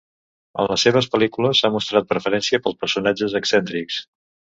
[0.61, 4.01] En les seves pel·lícules ha mostrat preferència pels personatges excèntrics.